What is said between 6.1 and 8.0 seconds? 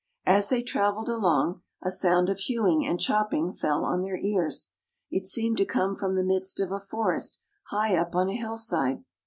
the midst of a forest high